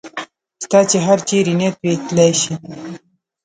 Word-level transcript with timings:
ستا 0.63 0.79
چې 0.89 0.97
هر 1.07 1.19
چېرې 1.29 1.53
نیت 1.59 1.75
وي 1.81 1.93
تلای 2.07 2.31
شې. 2.41 2.53